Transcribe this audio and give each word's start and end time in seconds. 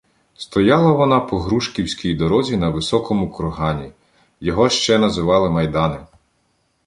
Стояла 0.35 0.91
вона 0.91 1.19
по 1.19 1.39
грушківській 1.39 2.13
дорозі 2.15 2.57
на 2.57 2.69
високому 2.69 3.31
кургані,— 3.31 3.91
його 4.39 4.69
ще 4.69 4.99
називали 4.99 5.49
Майдани. 5.49 5.97